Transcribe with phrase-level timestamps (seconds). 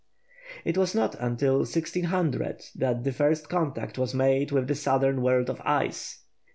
[0.65, 5.47] It was not until 1600 that the first contact was made with the southern world
[5.47, 6.23] of ice.